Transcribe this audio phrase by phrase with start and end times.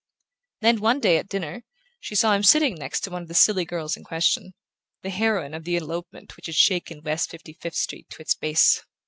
[0.61, 1.63] Then one day, at a dinner,
[1.99, 4.55] she saw him sitting next to one of the silly girls in question:
[5.03, 8.83] the heroine of the elopement which had shaken West Fifty fifth Street to its base.